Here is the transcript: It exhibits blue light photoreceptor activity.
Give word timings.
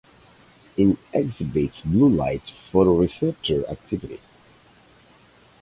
It 0.77 0.97
exhibits 1.13 1.81
blue 1.81 2.09
light 2.09 2.51
photoreceptor 2.73 3.69
activity. 3.69 4.19